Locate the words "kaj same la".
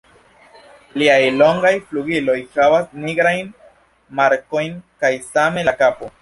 5.05-5.77